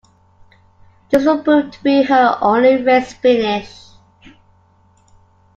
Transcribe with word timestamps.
This 1.11 1.27
would 1.27 1.43
prove 1.45 1.69
to 1.69 1.83
be 1.83 2.01
her 2.01 2.35
only 2.41 2.81
race 2.83 3.13
finish. 3.13 3.71